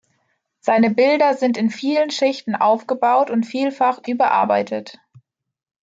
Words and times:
Seine 0.61 0.89
Bilder 0.89 1.35
sind 1.35 1.57
in 1.57 1.69
vielen 1.69 2.09
Schichten 2.09 2.55
aufgebaut 2.55 3.29
und 3.29 3.45
vielfach 3.45 4.01
überarbeitet. 4.07 4.97